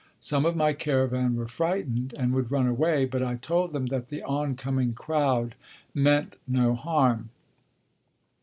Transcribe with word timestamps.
Some 0.19 0.47
of 0.47 0.55
my 0.55 0.73
caravan 0.73 1.35
were 1.35 1.47
frightened 1.47 2.15
and 2.17 2.33
would 2.33 2.49
run 2.51 2.65
away, 2.65 3.05
but 3.05 3.21
I 3.21 3.35
told 3.35 3.71
them 3.71 3.85
that 3.93 4.07
the 4.07 4.23
oncoming 4.23 4.93
crowd 4.95 5.53
meant 5.93 6.37
no 6.47 6.73
harm. 6.73 7.29